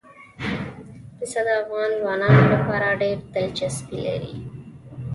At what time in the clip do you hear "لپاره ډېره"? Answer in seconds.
2.53-3.23